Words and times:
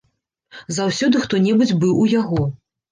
Заўсёды 0.79 1.21
хто-небудзь 1.27 1.79
быў 1.85 1.93
у 2.07 2.11
яго. 2.21 2.47